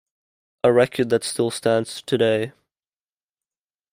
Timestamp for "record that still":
0.73-1.51